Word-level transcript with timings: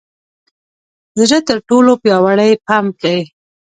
زړه 1.19 1.39
تر 1.47 1.57
ټولو 1.67 1.91
پیاوړې 2.01 2.51
پمپ 2.65 2.93
دی. 3.03 3.19